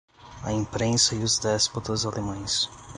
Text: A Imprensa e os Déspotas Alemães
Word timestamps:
A 0.41 0.49
Imprensa 0.51 1.13
e 1.13 1.21
os 1.23 1.37
Déspotas 1.37 2.07
Alemães 2.07 2.67